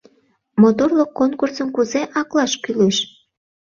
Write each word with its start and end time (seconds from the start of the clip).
Моторлык 0.61 1.11
конкурсым 1.19 1.67
кузе 1.75 2.01
аклаш 2.19 2.51
кӱлеш? 2.63 2.97